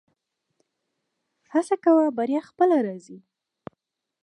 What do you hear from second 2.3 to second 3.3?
خپله راځي